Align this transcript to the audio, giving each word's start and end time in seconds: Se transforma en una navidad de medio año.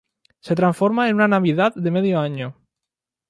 Se 0.39 0.55
transforma 0.55 1.09
en 1.09 1.13
una 1.17 1.27
navidad 1.27 1.75
de 1.75 1.91
medio 1.91 2.19
año. 2.19 2.55